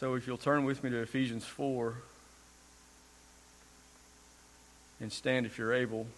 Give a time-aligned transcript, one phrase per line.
[0.00, 1.94] So if you'll turn with me to Ephesians 4
[5.00, 6.08] and stand if you're able,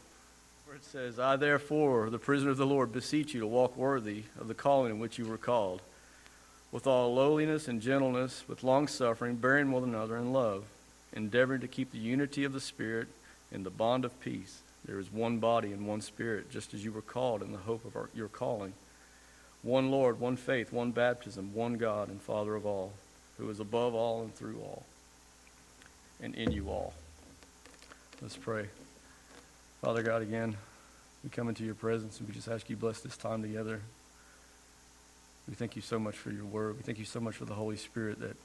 [0.64, 4.23] where it says, I therefore, the prisoner of the Lord, beseech you to walk worthy
[4.41, 5.83] of the calling in which you were called,
[6.73, 10.65] with all lowliness and gentleness, with long suffering, bearing one another in love,
[11.13, 13.08] endeavoring to keep the unity of the Spirit
[13.53, 14.61] in the bond of peace.
[14.87, 17.84] There is one body and one Spirit, just as you were called in the hope
[17.84, 18.73] of our, your calling.
[19.62, 22.95] One Lord, one faith, one baptism, one God and Father of all,
[23.38, 24.84] who is above all and through all,
[26.22, 26.94] and in you all.
[28.22, 28.66] Let's pray.
[29.82, 30.56] Father God, again,
[31.22, 33.80] we come into your presence and we just ask you bless this time together.
[35.48, 36.77] We thank you so much for your word.
[36.77, 38.36] We thank you so much for the Holy Spirit that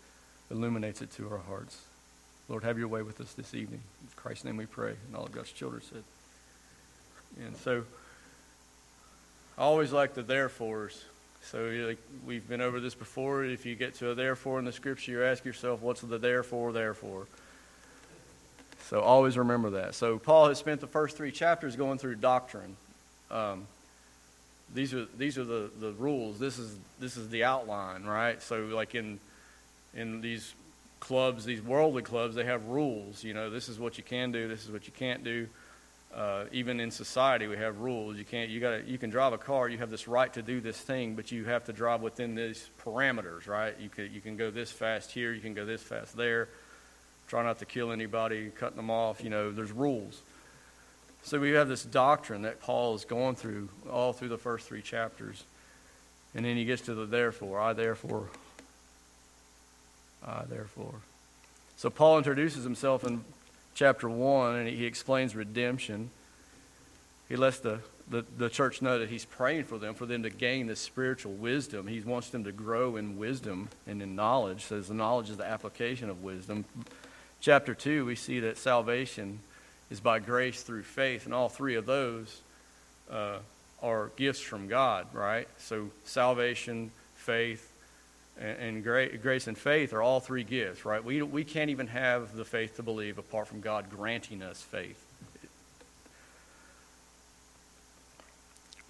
[0.52, 1.80] illuminates it to our hearts.
[2.50, 3.82] Lord, have your way with us this evening.
[4.02, 4.96] In Christ's name we pray.
[5.08, 6.04] And all of God's children said.
[7.44, 7.86] And so,
[9.58, 11.04] I always like the therefores.
[11.44, 13.44] So like, we've been over this before.
[13.44, 16.72] If you get to a therefore in the scripture, you ask yourself, what's the therefore,
[16.72, 17.28] therefore?
[18.90, 19.96] So always remember that.
[19.96, 22.76] So Paul has spent the first three chapters going through doctrine.
[23.30, 23.66] Um,
[24.74, 26.40] these are these are the, the rules.
[26.40, 28.42] This is this is the outline, right?
[28.42, 29.20] So like in
[29.94, 30.54] in these
[31.00, 33.24] clubs, these worldly clubs, they have rules.
[33.24, 34.48] You know, this is what you can do.
[34.48, 35.48] This is what you can't do.
[36.16, 38.18] Uh, even in society, we have rules.
[38.18, 38.50] You can't.
[38.50, 38.86] You got.
[38.86, 39.70] You can drive a car.
[39.70, 42.70] You have this right to do this thing, but you have to drive within these
[42.84, 43.74] parameters, right?
[43.80, 44.12] You can.
[44.12, 45.32] You can go this fast here.
[45.32, 46.50] You can go this fast there.
[47.28, 49.24] Try not to kill anybody, cutting them off.
[49.24, 50.22] You know, there's rules.
[51.24, 54.82] So we have this doctrine that Paul is going through all through the first three
[54.82, 55.44] chapters.
[56.36, 57.60] And then he gets to the therefore.
[57.60, 58.28] I therefore.
[60.26, 60.96] I therefore.
[61.78, 63.24] So Paul introduces himself in
[63.74, 66.10] chapter 1 and he explains redemption.
[67.30, 70.30] He lets the, the, the church know that he's praying for them, for them to
[70.30, 71.88] gain this spiritual wisdom.
[71.88, 74.66] He wants them to grow in wisdom and in knowledge.
[74.66, 76.66] Says the knowledge is the application of wisdom
[77.42, 79.40] chapter 2, we see that salvation
[79.90, 82.42] is by grace through faith, and all three of those
[83.12, 83.40] uh,
[83.82, 85.48] are gifts from God, right?
[85.58, 87.68] So salvation, faith,
[88.40, 91.04] and, and gra- grace and faith are all three gifts, right?
[91.04, 95.06] We, we can't even have the faith to believe apart from God granting us faith.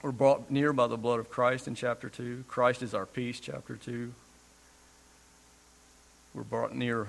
[0.01, 2.45] We're brought near by the blood of Christ in chapter 2.
[2.47, 4.11] Christ is our peace, chapter 2.
[6.33, 7.07] We're brought near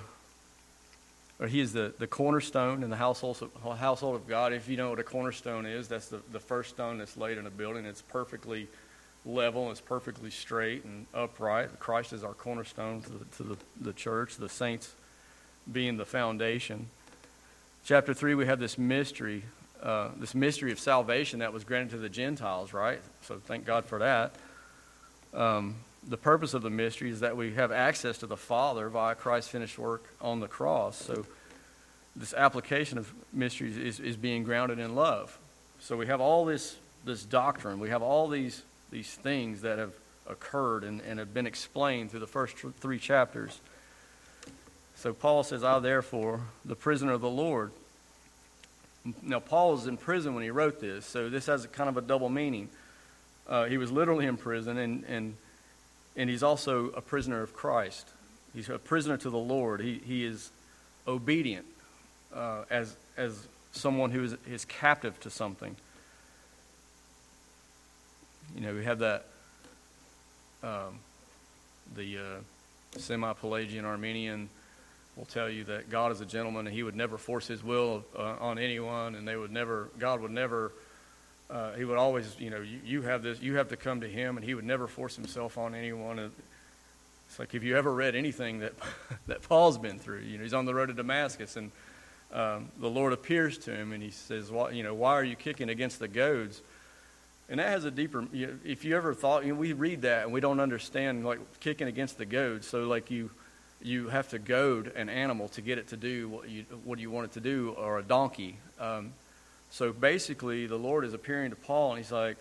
[1.49, 4.53] he is the, the cornerstone in the household household of God.
[4.53, 7.47] If you know what a cornerstone is, that's the, the first stone that's laid in
[7.47, 7.84] a building.
[7.84, 8.69] It's perfectly
[9.24, 11.78] level, it's perfectly straight and upright.
[11.78, 14.94] Christ is our cornerstone to the, to the, the church, the saints
[15.70, 16.88] being the foundation.
[17.84, 19.44] Chapter 3, we have this mystery,
[19.82, 23.00] uh, this mystery of salvation that was granted to the Gentiles, right?
[23.22, 24.34] So thank God for that.
[25.34, 29.14] Um, the purpose of the mystery is that we have access to the Father via
[29.14, 30.96] Christ's finished work on the cross.
[30.96, 31.24] So
[32.16, 35.38] this application of mysteries is, is being grounded in love.
[35.80, 37.80] So we have all this this doctrine.
[37.80, 38.62] We have all these
[38.92, 39.94] these things that have
[40.28, 43.60] occurred and, and have been explained through the first three chapters.
[44.94, 47.72] So Paul says, I therefore, the prisoner of the Lord.
[49.20, 52.02] Now Paul was in prison when he wrote this, so this has kind of a
[52.02, 52.69] double meaning.
[53.48, 55.34] Uh, he was literally in prison, and, and
[56.16, 58.08] and he's also a prisoner of Christ.
[58.54, 59.81] He's a prisoner to the Lord.
[59.81, 60.50] He, he is
[61.08, 61.66] obedient
[62.34, 65.75] uh, as, as someone who is, is captive to something.
[68.54, 69.26] You know, we have that,
[70.62, 70.98] um,
[71.94, 74.48] the uh, semi Pelagian Arminian
[75.16, 78.04] will tell you that God is a gentleman and he would never force his will
[78.16, 80.72] uh, on anyone, and they would never, God would never
[81.52, 84.08] uh, he would always, you know, you, you have this, you have to come to
[84.08, 86.19] him, and he would never force himself on anyone.
[86.19, 88.72] It's like if you ever read anything that
[89.26, 91.70] that Paul's been through, you know, he's on the road to Damascus, and
[92.32, 95.36] um, the Lord appears to him, and he says, "Why, you know, why are you
[95.36, 96.62] kicking against the goads?"
[97.52, 98.24] And that has a deeper.
[98.32, 101.22] You know, if you ever thought, you know, we read that and we don't understand
[101.22, 102.64] like kicking against the goad.
[102.64, 103.30] So like you,
[103.82, 107.10] you have to goad an animal to get it to do what you what you
[107.10, 108.56] want it to do, or a donkey.
[108.81, 109.12] Um,
[109.69, 112.38] so basically, the Lord is appearing to Paul, and he's like,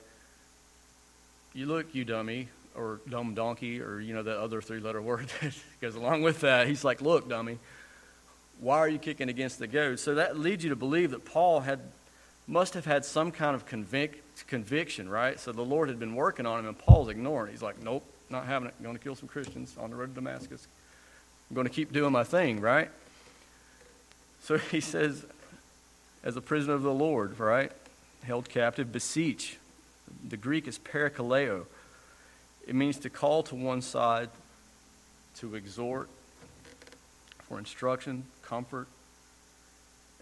[1.54, 5.30] You look, you dummy, or dumb donkey, or, you know, that other three letter word
[5.42, 6.68] that goes along with that.
[6.68, 7.60] He's like, Look, dummy,
[8.62, 10.00] why are you kicking against the goad?
[10.00, 11.82] So that leads you to believe that Paul had
[12.48, 15.40] must have had some kind of convic- conviction, right?
[15.40, 17.52] So the Lord had been working on him, and Paul's ignoring.
[17.52, 18.76] He's like, Nope, not having it.
[18.78, 20.68] I'm going to kill some Christians on the road to Damascus.
[21.50, 22.90] I'm going to keep doing my thing, right?
[24.44, 25.26] So he says,
[26.24, 27.72] as a prisoner of the Lord, right?
[28.24, 29.58] Held captive, beseech.
[30.28, 31.66] The Greek is parakaleo.
[32.68, 34.30] It means to call to one side,
[35.38, 36.10] to exhort,
[37.48, 38.88] for instruction, comfort.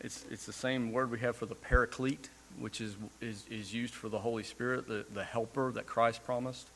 [0.01, 3.94] It's, it's the same word we have for the paraclete, which is, is, is used
[3.94, 6.68] for the Holy Spirit, the, the helper that Christ promised.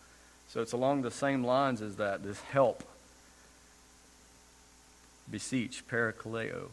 [0.50, 2.84] So it's along the same lines as that, this help.
[5.32, 6.70] Beseech, parakaleo.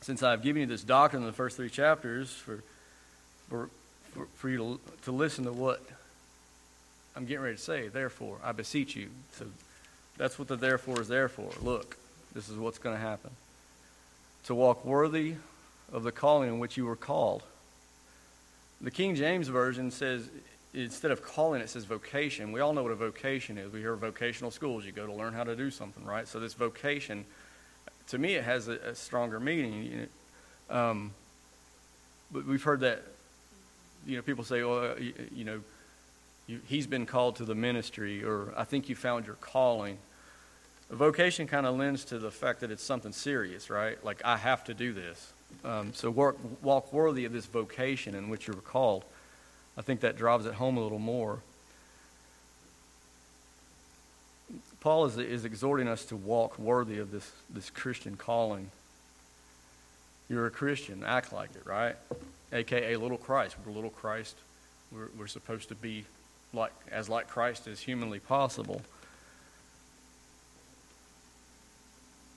[0.00, 2.62] Since I've given you this doctrine in the first three chapters for,
[3.48, 3.68] for,
[4.36, 5.82] for, you to, to listen to what
[7.14, 9.08] I'm getting ready to say, therefore, I beseech you.
[9.34, 9.46] So
[10.16, 11.50] that's what the therefore is there for.
[11.60, 11.98] Look,
[12.32, 13.30] this is what's going to happen.
[14.44, 15.34] To walk worthy
[15.92, 17.42] of the calling in which you were called.
[18.80, 20.28] The King James Version says,
[20.72, 22.52] instead of calling, it says vocation.
[22.52, 23.72] We all know what a vocation is.
[23.72, 24.84] We hear vocational schools.
[24.84, 26.26] You go to learn how to do something, right?
[26.26, 27.26] So this vocation,
[28.08, 30.06] to me, it has a, a stronger meaning.
[30.70, 31.12] Um,
[32.32, 33.02] but we've heard that,
[34.06, 35.60] you know, people say, well, you, you know,
[36.46, 39.98] you, he's been called to the ministry, or I think you found your calling.
[40.90, 44.02] A vocation kind of lends to the fact that it's something serious, right?
[44.04, 45.32] Like, I have to do this.
[45.64, 49.04] Um, so work, walk worthy of this vocation in which you were called.
[49.76, 51.40] I think that drives it home a little more.
[54.80, 58.70] Paul is, is exhorting us to walk worthy of this, this Christian calling.
[60.28, 61.96] You're a Christian, act like it, right?
[62.52, 63.56] AKA little Christ.
[63.64, 64.36] We're little Christ.
[64.90, 66.04] We're, we're supposed to be
[66.52, 68.82] like, as like Christ as humanly possible.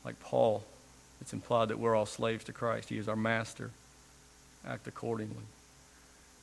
[0.05, 0.63] Like Paul,
[1.21, 2.89] it's implied that we're all slaves to Christ.
[2.89, 3.71] He is our master.
[4.67, 5.44] Act accordingly.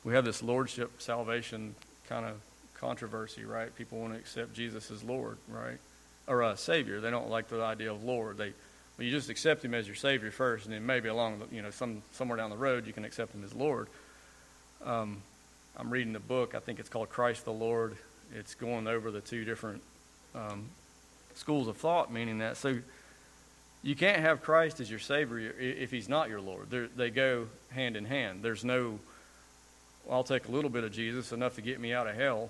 [0.03, 1.75] We have this lordship salvation
[2.07, 2.35] kind of
[2.79, 3.75] controversy, right?
[3.75, 5.77] People want to accept Jesus as Lord, right?
[6.27, 6.99] Or uh, Savior.
[6.99, 8.37] They don't like the idea of Lord.
[8.37, 8.53] They,
[8.97, 11.61] well, you just accept Him as your Savior first, and then maybe along, the, you
[11.61, 13.87] know, some somewhere down the road you can accept Him as Lord.
[14.83, 15.21] Um,
[15.77, 16.55] I'm reading a book.
[16.55, 17.95] I think it's called Christ the Lord.
[18.33, 19.81] It's going over the two different
[20.33, 20.65] um,
[21.35, 22.79] schools of thought, meaning that so
[23.83, 26.69] you can't have Christ as your Savior if He's not your Lord.
[26.69, 28.43] They're, they go hand in hand.
[28.43, 28.99] There's no,
[30.09, 32.49] I'll take a little bit of Jesus, enough to get me out of hell,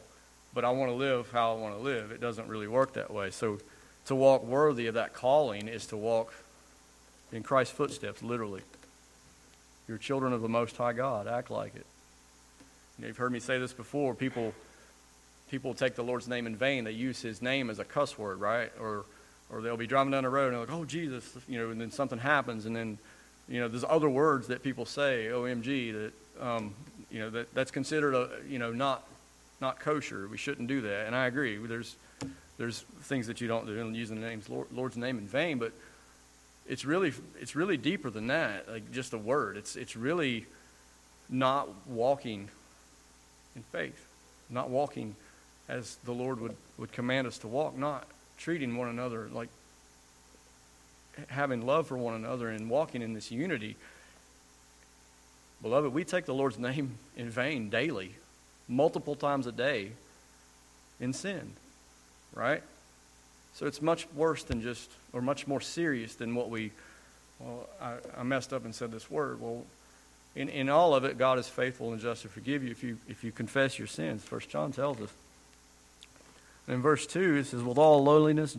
[0.54, 2.12] but I want to live how I want to live.
[2.12, 3.32] It doesn't really work that way.
[3.32, 3.60] So
[4.08, 6.34] to walk worthy of that calling is to walk
[7.32, 8.62] in Christ's footsteps, literally.
[9.88, 11.28] You're children of the Most High God.
[11.28, 11.86] Act like it.
[13.00, 14.14] You've heard me say this before.
[14.14, 14.54] People,
[15.50, 16.84] people take the Lord's name in vain.
[16.84, 18.72] They use His name as a cuss word, right?
[18.80, 19.06] Or,
[19.52, 21.80] or they'll be driving down the road and they're like, "Oh Jesus," you know, and
[21.80, 22.98] then something happens, and then,
[23.48, 26.74] you know, there's other words that people say, "OMG," that, um,
[27.12, 29.06] you know, that that's considered a, you know, not,
[29.60, 30.28] not kosher.
[30.28, 31.08] We shouldn't do that.
[31.08, 31.58] And I agree.
[31.58, 31.96] There's,
[32.58, 35.74] there's things that you don't do, using the name's Lord, Lord's name in vain, but
[36.68, 38.70] it's really, it's really deeper than that.
[38.70, 39.58] Like just a word.
[39.58, 40.46] It's, it's really
[41.30, 42.50] not walking
[43.56, 44.08] in faith,
[44.50, 45.16] not walking
[45.68, 48.08] as the Lord would, would command us to walk, not
[48.42, 49.50] treating one another like
[51.28, 53.76] having love for one another and walking in this unity.
[55.62, 58.16] Beloved, we take the Lord's name in vain daily,
[58.68, 59.92] multiple times a day
[61.00, 61.54] in sin,
[62.34, 62.64] right?
[63.54, 66.72] So it's much worse than just, or much more serious than what we,
[67.40, 69.40] well, I, I messed up and said this word.
[69.40, 69.66] Well,
[70.36, 72.98] in, in all of it, God is faithful and just to forgive you if you,
[73.08, 74.24] if you confess your sins.
[74.24, 75.10] First John tells us.
[76.68, 78.56] And in verse 2, it says, With all lowliness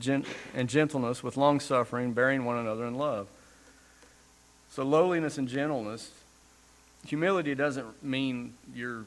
[0.54, 3.28] and gentleness, with long suffering, bearing one another in love.
[4.70, 6.10] So, lowliness and gentleness,
[7.06, 9.04] humility doesn't mean you're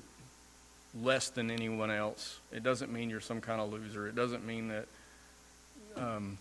[1.01, 2.39] less than anyone else.
[2.51, 4.08] It doesn't mean you're some kind of loser.
[4.08, 4.88] It doesn't mean that
[5.98, 6.38] um,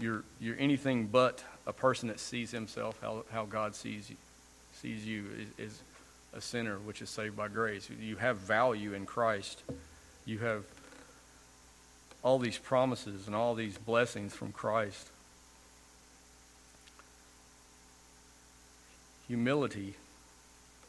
[0.00, 4.16] you're, you're anything but a person that sees himself how, how God sees you
[4.72, 5.24] sees you
[5.58, 5.80] is, is
[6.34, 7.88] a sinner which is saved by grace.
[8.00, 9.62] You have value in Christ.
[10.26, 10.64] You have
[12.26, 15.08] all these promises and all these blessings from Christ.
[19.28, 19.94] Humility.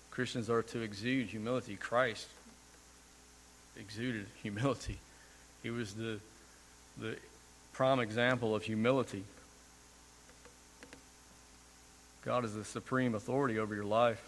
[0.10, 1.76] Christians are to exude humility.
[1.76, 2.26] Christ
[3.80, 4.98] exuded humility.
[5.62, 6.20] He was the,
[7.00, 7.18] the
[7.72, 9.24] prime example of humility.
[12.26, 14.24] God is the supreme authority over your life.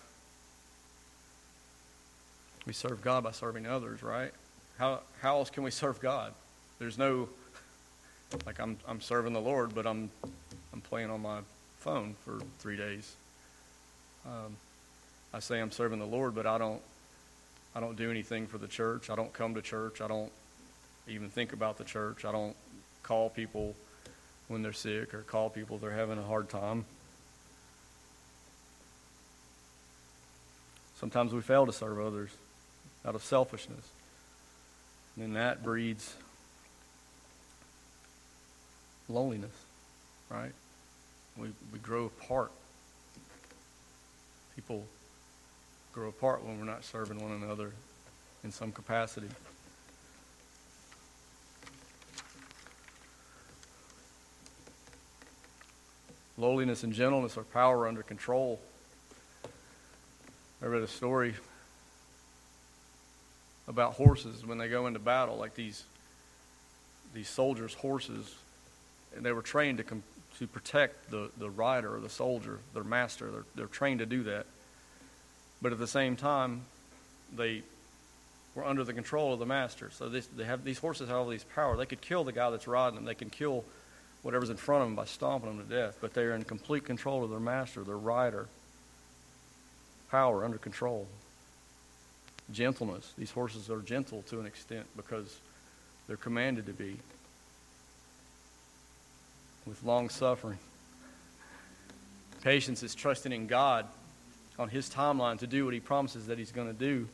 [2.68, 4.32] We serve God by serving others, right?
[4.78, 6.34] How, how else can we serve God?
[6.80, 7.28] There's no,
[8.46, 10.10] like I'm, I'm serving the Lord, but I'm,
[10.74, 11.40] I'm playing on my
[11.80, 13.16] phone for three days.
[14.26, 14.56] Um,
[15.34, 16.82] I say I'm serving the Lord, but I don't,
[17.76, 19.10] I don't do anything for the church.
[19.10, 20.00] I don't come to church.
[20.02, 20.32] I don't
[21.08, 22.24] even think about the church.
[22.24, 22.56] I don't
[23.04, 23.76] call people
[24.48, 26.86] when they're sick or call people they're having a hard time.
[31.00, 32.30] Sometimes we fail to serve others
[33.06, 33.88] out of selfishness.
[35.20, 36.16] And that breeds
[39.10, 39.52] loneliness.
[40.30, 40.52] right?
[41.38, 42.52] We, we grow apart.
[44.56, 44.86] People
[45.94, 47.72] grow apart when we're not serving one another
[48.44, 49.28] in some capacity.
[56.38, 58.62] Lowliness and gentleness are power under control.
[60.62, 61.36] I read a story
[63.68, 65.84] about horses when they go into battle, like these
[67.14, 68.36] these soldiers' horses,
[69.16, 70.04] and they were trained to com-
[70.40, 73.30] to protect the, the rider or the soldier, their master.
[73.30, 74.46] They're, they're trained to do that.
[75.62, 76.62] But at the same time,
[77.36, 77.64] they
[78.56, 79.90] were under the control of the master.
[79.92, 81.76] So this, they have these horses have all these power.
[81.76, 83.06] They could kill the guy that's riding them.
[83.06, 83.66] They can kill
[84.22, 85.98] whatever's in front of them by stomping them to death.
[86.00, 88.48] But they are in complete control of their master, their rider.
[90.10, 91.08] Power under control.
[92.52, 93.12] Gentleness.
[93.18, 95.38] These horses are gentle to an extent because
[96.08, 96.98] they're commanded to be.
[99.70, 100.58] With long suffering.
[102.42, 103.86] Patience is trusting in God
[104.58, 107.08] on His timeline to do what He promises that He's going to do.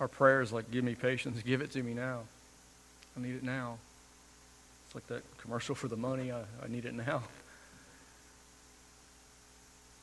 [0.00, 2.22] Our prayer is like, give me patience, give it to me now.
[3.16, 3.78] I need it now.
[4.86, 7.22] It's like that commercial for the money, I, I need it now.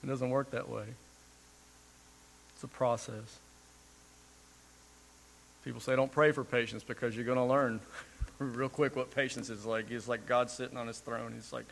[0.02, 0.86] It doesn't work that way.
[2.56, 3.40] It's a process.
[5.70, 7.80] People say don't pray for patience because you're going to learn
[8.40, 9.92] real quick what patience is like.
[9.92, 11.32] It's like God sitting on his throne.
[11.36, 11.68] He's like,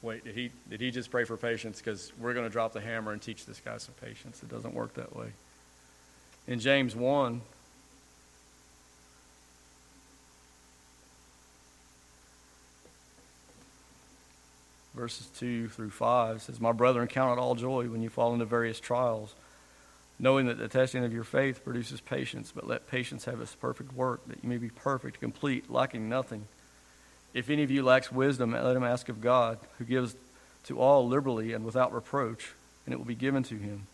[0.00, 1.78] wait, did he, did he just pray for patience?
[1.78, 4.44] Because we're going to drop the hammer and teach this guy some patience.
[4.44, 5.26] It doesn't work that way.
[6.46, 7.40] In James 1,
[14.94, 18.44] verses 2 through 5 says, My brethren, count it all joy when you fall into
[18.44, 19.34] various trials,
[20.18, 23.92] knowing that the testing of your faith produces patience, but let patience have its perfect
[23.92, 26.46] work, that you may be perfect, complete, lacking nothing.
[27.34, 30.16] If any of you lacks wisdom, let him ask of God, who gives
[30.64, 32.52] to all liberally and without reproach,
[32.84, 33.86] and it will be given to him.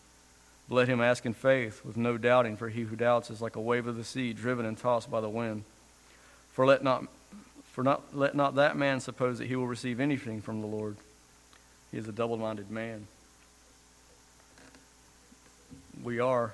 [0.69, 3.57] But let him ask in faith, with no doubting, for he who doubts is like
[3.57, 5.65] a wave of the sea, driven and tossed by the wind.
[6.53, 7.05] For let not
[7.73, 10.95] for not, let not that man suppose that he will receive anything from the Lord.
[11.91, 13.07] He is a double minded man.
[16.03, 16.53] We are,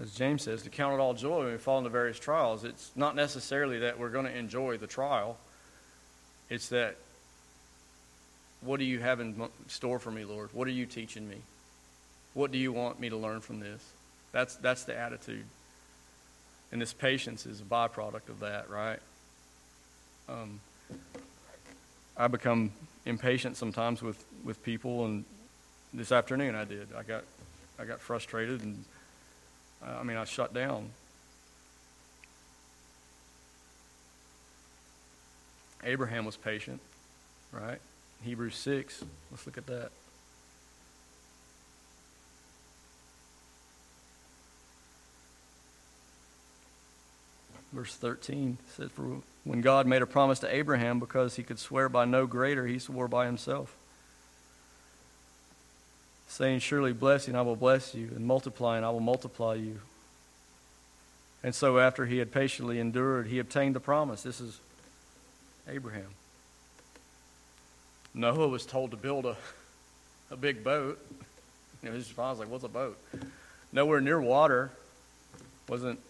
[0.00, 2.64] as James says, to count it all joy when we fall into various trials.
[2.64, 5.36] It's not necessarily that we're going to enjoy the trial,
[6.48, 6.96] it's that
[8.62, 10.50] what do you have in store for me, Lord?
[10.52, 11.36] What are you teaching me?
[12.34, 13.82] What do you want me to learn from this?
[14.32, 15.44] That's, that's the attitude.
[16.70, 19.00] And this patience is a byproduct of that, right?
[20.28, 20.60] Um,
[22.16, 22.72] I become
[23.06, 25.24] impatient sometimes with, with people, and
[25.92, 26.88] this afternoon I did.
[26.96, 27.24] I got,
[27.78, 28.84] I got frustrated, and
[29.82, 30.90] I mean, I shut down.
[35.82, 36.80] Abraham was patient,
[37.52, 37.78] right?
[38.22, 39.90] Hebrews 6, let's look at that.
[47.72, 51.88] Verse 13 says, For when God made a promise to Abraham, because he could swear
[51.88, 53.74] by no greater, he swore by himself,
[56.30, 59.80] saying, Surely blessing I will bless you, and multiplying I will multiply you.
[61.42, 64.22] And so, after he had patiently endured, he obtained the promise.
[64.22, 64.58] This is
[65.68, 66.08] Abraham.
[68.14, 69.36] Noah was told to build a,
[70.30, 70.98] a big boat.
[71.82, 72.98] You know, his father was like, What's a boat?
[73.72, 74.70] Nowhere near water.
[75.68, 76.00] Wasn't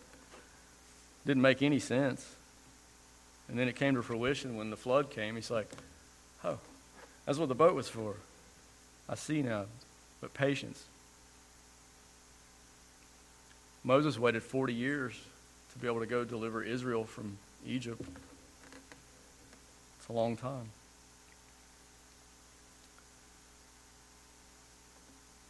[1.26, 2.34] didn't make any sense.
[3.48, 5.34] And then it came to fruition when the flood came.
[5.34, 5.70] He's like,
[6.44, 6.58] oh,
[7.26, 8.14] that's what the boat was for.
[9.08, 9.66] I see now.
[10.20, 10.84] But patience.
[13.82, 15.18] Moses waited 40 years
[15.72, 18.02] to be able to go deliver Israel from Egypt.
[19.98, 20.68] It's a long time.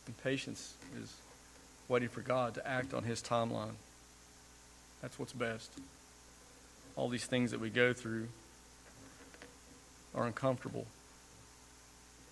[0.06, 1.12] And patience is
[1.88, 3.74] waiting for God to act on his timeline.
[5.02, 5.70] That's what's best.
[6.96, 8.28] All these things that we go through
[10.14, 10.86] are uncomfortable.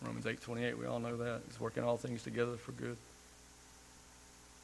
[0.02, 1.43] Romans 8:28, we all know that.
[1.49, 2.97] It's working all things together for good.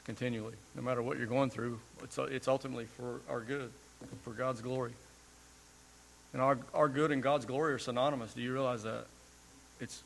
[0.04, 0.54] Continually.
[0.74, 3.70] No matter what you're going through, it's, it's ultimately for our good,
[4.22, 4.92] for God's glory.
[6.32, 8.34] And our, our good and God's glory are synonymous.
[8.34, 9.06] Do you realize that?
[9.80, 10.02] It's,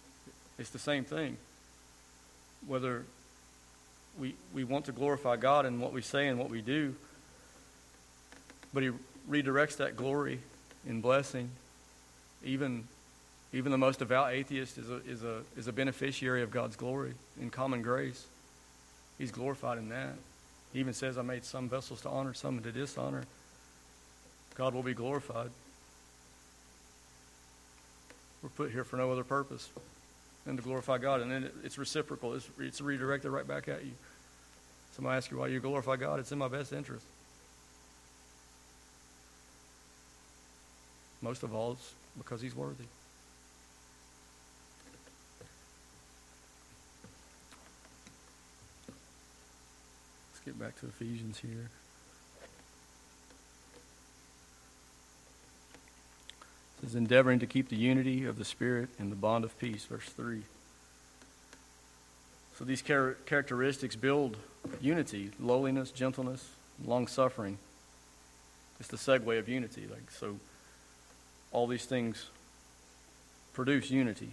[0.59, 1.37] it's the same thing.
[2.67, 3.05] Whether
[4.19, 6.95] we, we want to glorify God in what we say and what we do,
[8.75, 8.91] but he
[9.29, 10.41] redirects that glory
[10.87, 11.51] in blessing.
[12.45, 12.87] Even,
[13.53, 17.15] even the most devout atheist is a, is, a, is a beneficiary of God's glory
[17.41, 18.27] in common grace.
[19.17, 20.15] He's glorified in that.
[20.73, 23.25] He even says, I made some vessels to honor, some to dishonor.
[24.55, 25.51] God will be glorified.
[28.43, 29.71] We're put here for no other purpose
[30.45, 31.23] than to glorify God.
[31.23, 33.93] And then it, it's reciprocal, it's, it's redirected right back at you.
[34.95, 37.05] Somebody asks you why you glorify God, it's in my best interest.
[41.23, 42.85] Most of all, it's because He's worthy.
[50.49, 51.69] Get back to Ephesians here.
[56.79, 59.85] It says, endeavoring to keep the unity of the Spirit in the bond of peace,
[59.85, 60.41] verse 3.
[62.57, 64.39] So these char- characteristics build
[64.81, 66.49] unity lowliness, gentleness,
[66.83, 67.59] long suffering.
[68.81, 69.87] It's the segue of unity.
[69.87, 70.39] Like so,
[71.53, 72.31] all these things
[73.53, 74.31] produce unity.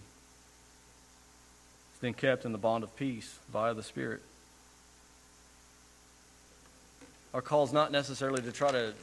[1.92, 4.22] It's then kept in the bond of peace via the Spirit.
[7.36, 8.94] Our call is not necessarily to try to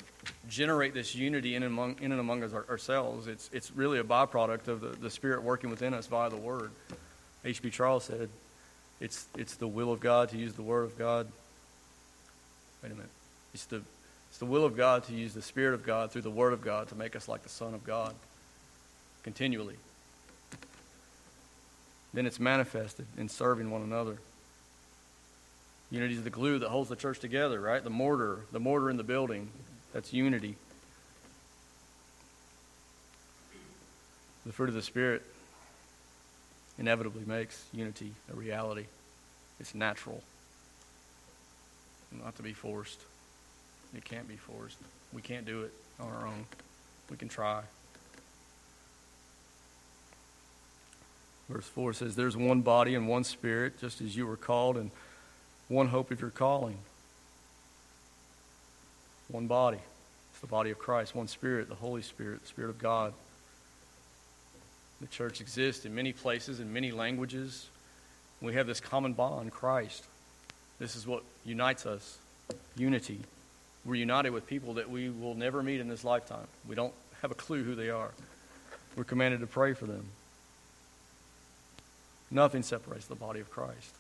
[0.49, 3.27] generate this unity in and among, in and among us ourselves.
[3.27, 6.71] It's, it's really a byproduct of the, the Spirit working within us via the Word.
[7.45, 7.69] H.B.
[7.69, 8.31] Charles said,
[9.01, 11.29] it's, it's the will of God to use the Word of God.
[12.83, 13.11] Wait a minute.
[13.53, 13.83] It's the,
[14.31, 16.63] it's the will of God to use the Spirit of God through the Word of
[16.63, 18.15] God to make us like the Son of God
[19.25, 19.77] continually.
[22.15, 24.17] Then it's manifested in serving one another.
[25.93, 27.85] Unity is the glue that holds the church together, right?
[27.85, 29.51] The mortar, the mortar in the building.
[29.93, 30.57] That's unity.
[34.47, 35.23] The fruit of the Spirit
[36.79, 38.87] inevitably makes unity a reality.
[39.61, 40.23] It's natural.
[42.11, 43.01] Not to be forced.
[43.95, 44.79] It can't be forced.
[45.13, 46.47] We can't do it on our own.
[47.11, 47.61] We can try.
[51.51, 54.91] Verse 4 says, There's one body and one spirit, just as you were called, and
[55.73, 56.77] one hope of your calling.
[59.29, 59.79] One body.
[60.31, 61.15] It's the body of Christ.
[61.15, 63.15] One spirit, the Holy Spirit, the Spirit of God.
[65.01, 67.67] The church exists in many places, in many languages.
[68.43, 70.05] We have this common bond, Christ.
[70.79, 72.19] This is what unites us
[72.77, 73.21] unity.
[73.85, 76.47] We're united with people that we will never meet in this lifetime.
[76.69, 78.11] We don't have a clue who they are.
[78.95, 80.05] We're commanded to pray for them.
[82.31, 83.95] Nothing separates the body of Christ.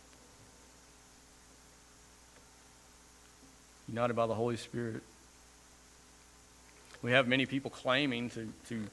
[3.92, 5.02] United by the Holy Spirit.
[7.02, 8.84] We have many people claiming to, to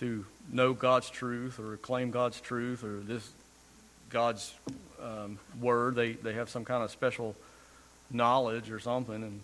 [0.00, 3.30] to know God's truth or claim God's truth or this
[4.08, 4.54] God's
[5.00, 5.94] um, word.
[5.94, 7.36] They, they have some kind of special
[8.10, 9.40] knowledge or something, and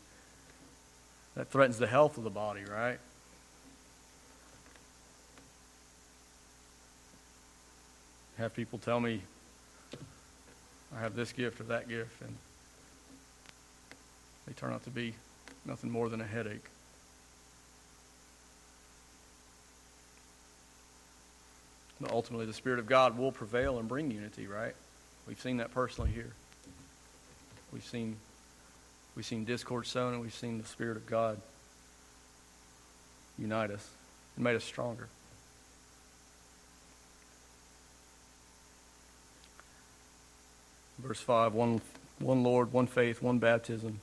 [1.34, 2.98] that threatens the health of the body, right?
[8.38, 9.20] Have people tell me
[10.96, 12.34] I have this gift or that gift, and
[14.46, 15.14] they turn out to be
[15.64, 16.64] nothing more than a headache.
[22.00, 24.74] But ultimately, the Spirit of God will prevail and bring unity, right?
[25.26, 26.32] We've seen that personally here.
[27.72, 28.16] We've seen,
[29.14, 31.40] we've seen discord sown, and we've seen the Spirit of God
[33.38, 33.88] unite us
[34.36, 35.08] and made us stronger.
[40.98, 41.80] Verse 5 one,
[42.18, 44.00] one Lord, one faith, one baptism.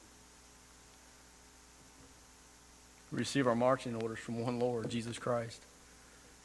[3.14, 5.62] Receive our marching orders from one Lord, Jesus Christ.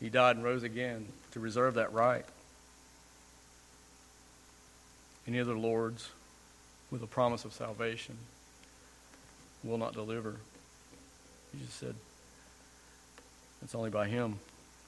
[0.00, 2.26] He died and rose again to reserve that right.
[5.26, 6.10] Any other lords
[6.90, 8.18] with a promise of salvation
[9.64, 10.36] will not deliver.
[11.52, 11.94] He just said,
[13.62, 14.38] it's only by Him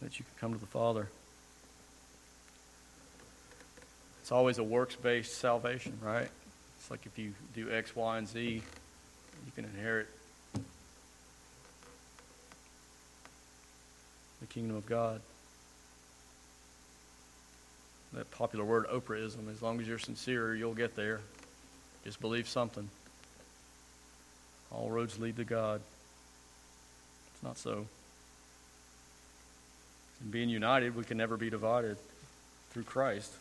[0.02, 1.08] that you can come to the Father.
[4.20, 6.28] It's always a works based salvation, right?
[6.78, 8.62] It's like if you do X, Y, and Z,
[9.46, 10.08] you can inherit
[14.50, 15.20] kingdom of God.
[18.12, 21.20] That popular word, Oprahism, as long as you're sincere, you'll get there.
[22.04, 22.88] Just believe something.
[24.72, 25.80] All roads lead to God.
[27.34, 27.86] It's not so.
[30.22, 31.96] In being united, we can never be divided
[32.70, 33.32] through Christ.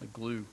[0.00, 0.44] The glue.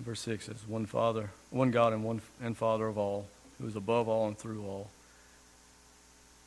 [0.00, 3.26] Verse 6 says, One Father, one God and one and Father of all
[3.64, 4.90] who is above all and through all,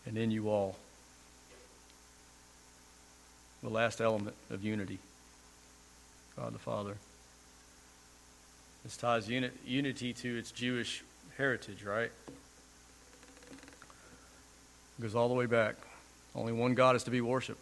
[0.06, 0.78] and in you all.
[3.64, 5.00] The last element of unity
[6.36, 6.98] God the Father.
[8.84, 11.04] This ties uni- unity to its Jewish
[11.38, 12.12] heritage, right?
[12.28, 12.34] It
[15.02, 15.76] goes all the way back.
[16.36, 17.60] Only one God is to be worshiped.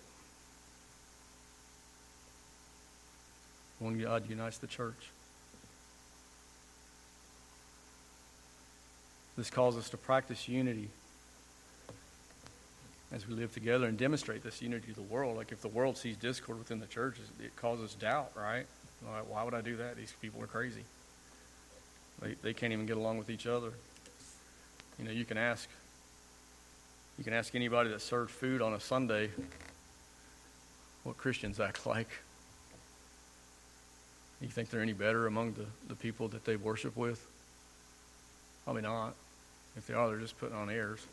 [3.80, 5.12] One God unites the church.
[9.38, 10.90] This calls us to practice unity
[13.12, 15.38] as we live together and demonstrate this unity to the world.
[15.38, 18.66] Like if the world sees discord within the church, it causes doubt, right?
[19.06, 19.98] Like, why would I do that?
[19.98, 20.84] These people are crazy.
[22.22, 23.72] They, they can't even get along with each other.
[24.98, 25.70] You know, you can ask
[27.18, 29.30] you can ask anybody that served food on a Sunday
[31.04, 32.10] what Christians act like.
[34.42, 37.26] You think they're any better among the, the people that they worship with?
[38.66, 39.16] Probably not.
[39.78, 41.06] If they are, they're just putting on airs.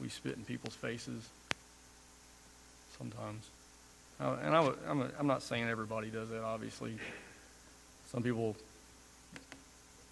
[0.00, 1.28] We spit in people's faces
[2.96, 3.44] sometimes.
[4.20, 6.96] Uh, and I, am I'm not saying everybody does that, obviously.
[8.10, 8.56] Some people,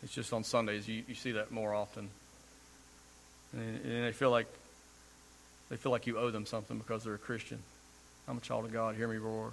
[0.03, 2.09] it's just on Sundays, you, you see that more often.
[3.53, 4.47] And, and they feel like
[5.71, 7.59] they feel like you owe them something because they're a Christian.
[8.27, 8.95] I'm a child of God.
[8.95, 9.53] Hear me roar.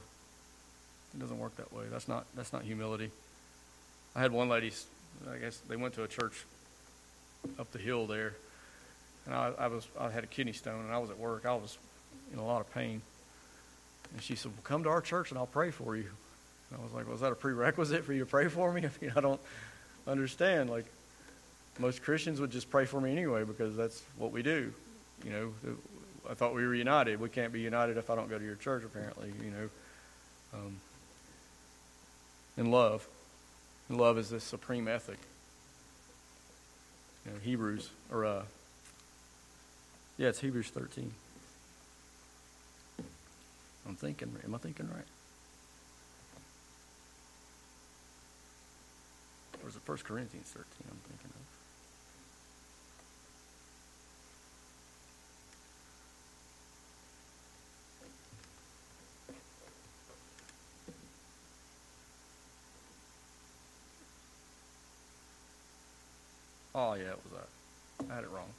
[1.13, 1.85] It doesn't work that way.
[1.91, 3.09] That's not that's not humility.
[4.15, 4.71] I had one lady.
[5.29, 6.45] I guess they went to a church
[7.59, 8.33] up the hill there,
[9.25, 11.45] and I, I was I had a kidney stone, and I was at work.
[11.45, 11.77] I was
[12.31, 13.01] in a lot of pain,
[14.13, 16.09] and she said, "Well, come to our church, and I'll pray for you."
[16.71, 18.89] And I was like, "Was that a prerequisite for you to pray for me?" I
[19.01, 19.41] mean, I don't
[20.07, 20.69] understand.
[20.69, 20.85] Like
[21.79, 24.73] most Christians would just pray for me anyway because that's what we do.
[25.23, 25.53] You know,
[26.29, 27.19] I thought we were united.
[27.19, 29.69] We can't be united if I don't go to your church, apparently, you know.
[30.53, 30.77] Um,
[32.57, 33.05] in love.
[33.89, 35.19] Love is this supreme ethic.
[37.25, 38.43] You know, Hebrews, or, uh,
[40.17, 41.11] yeah, it's Hebrews 13.
[43.87, 45.05] I'm thinking, am I thinking right?
[49.63, 51.54] Or is it 1 Corinthians 13 I'm thinking of?
[66.77, 68.11] Oh, yeah, it was that.
[68.11, 68.49] I had it wrong.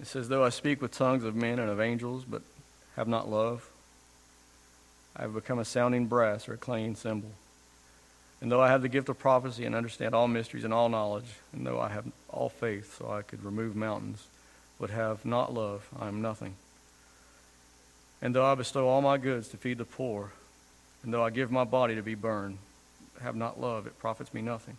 [0.00, 2.42] It says, Though I speak with tongues of men and of angels, but
[2.96, 3.70] have not love,
[5.14, 7.30] I have become a sounding brass or a clanging cymbal.
[8.40, 11.26] And though I have the gift of prophecy and understand all mysteries and all knowledge,
[11.52, 14.26] and though I have all faith so I could remove mountains,
[14.80, 16.54] but have not love, I am nothing.
[18.20, 20.32] And though I bestow all my goods to feed the poor,
[21.04, 22.58] and though I give my body to be burned,
[23.22, 24.76] have not love, it profits me nothing.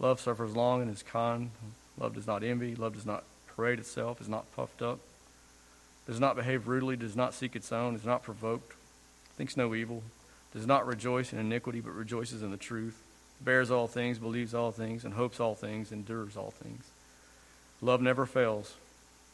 [0.00, 1.50] Love suffers long and is kind.
[1.98, 2.74] Love does not envy.
[2.74, 4.98] Love does not parade itself, is not puffed up,
[6.06, 8.74] does not behave rudely, does not seek its own, is not provoked,
[9.36, 10.02] thinks no evil,
[10.54, 13.02] does not rejoice in iniquity, but rejoices in the truth,
[13.40, 16.84] bears all things, believes all things, and hopes all things, endures all things.
[17.82, 18.74] Love never fails.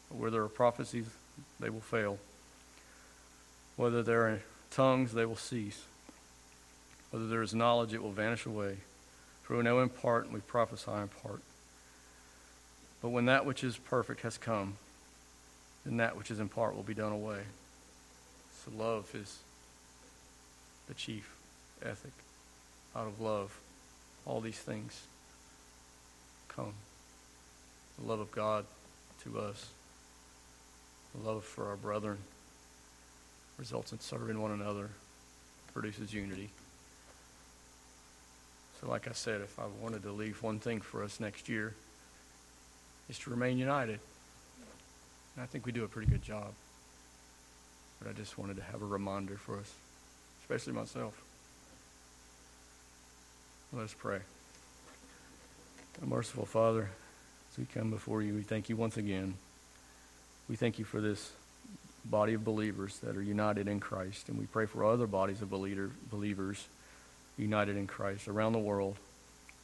[0.08, 1.06] Where there are prophecies,
[1.58, 2.18] they will fail.
[3.76, 5.84] Whether there are tongues, they will cease.
[7.10, 8.78] Whether there is knowledge, it will vanish away.
[9.46, 11.40] For we know in part and we prophesy in part.
[13.00, 14.76] But when that which is perfect has come,
[15.84, 17.42] then that which is in part will be done away.
[18.64, 19.38] So love is
[20.88, 21.36] the chief
[21.80, 22.10] ethic.
[22.96, 23.56] Out of love,
[24.24, 25.02] all these things
[26.48, 26.74] come.
[28.00, 28.64] The love of God
[29.22, 29.68] to us,
[31.14, 32.18] the love for our brethren
[33.58, 34.90] results in serving one another,
[35.72, 36.50] produces unity.
[38.86, 41.74] Like I said, if I wanted to leave one thing for us next year,
[43.08, 43.98] is to remain united.
[45.34, 46.52] And I think we do a pretty good job.
[47.98, 49.72] But I just wanted to have a reminder for us,
[50.42, 51.20] especially myself.
[53.72, 54.20] Let us pray.
[56.00, 56.88] Our merciful Father,
[57.52, 59.34] as we come before you, we thank you once again.
[60.48, 61.32] We thank you for this
[62.04, 65.50] body of believers that are united in Christ, and we pray for other bodies of
[65.50, 66.64] believer, believers
[67.38, 68.96] united in Christ around the world.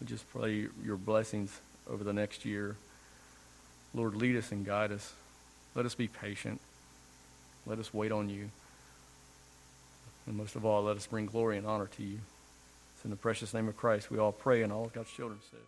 [0.01, 2.77] We just pray your blessings over the next year.
[3.95, 5.13] Lord, lead us and guide us.
[5.75, 6.61] Let us be patient.
[7.67, 8.51] Let us wait on you.
[10.27, 12.19] And most of all, let us bring glory and honor to you.
[12.95, 15.61] It's in the precious name of Christ we all pray, and all God's children said.